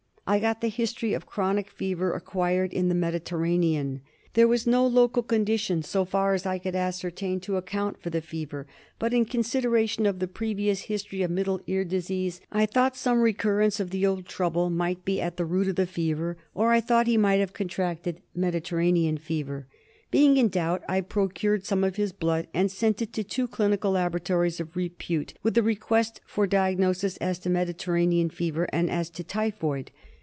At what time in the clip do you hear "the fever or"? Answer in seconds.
15.75-16.71